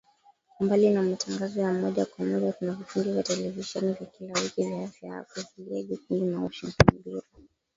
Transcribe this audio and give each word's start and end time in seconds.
Mbali 0.59 0.89
na 0.89 1.03
matangazo 1.03 1.61
ya 1.61 1.73
moja 1.73 2.05
kwa 2.05 2.25
moja 2.25 2.53
tuna 2.53 2.71
vipindi 2.73 3.11
vya 3.13 3.23
televisheni 3.23 3.93
vya 3.93 4.05
kila 4.05 4.33
wiki 4.33 4.63
vya 4.63 4.83
Afya 4.83 5.09
Yako, 5.13 5.41
Zulia 5.57 5.83
Jekundu 5.83 6.25
na 6.25 6.39
Washingotn 6.41 6.97
Bureau 7.03 7.23